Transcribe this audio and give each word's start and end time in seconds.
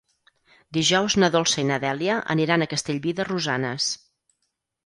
Dijous 0.77 1.15
na 1.23 1.29
Dolça 1.35 1.59
i 1.63 1.67
na 1.71 1.77
Dèlia 1.85 2.17
aniran 2.37 2.65
a 2.65 2.69
Castellví 2.75 3.15
de 3.21 3.29
Rosanes. 3.31 3.93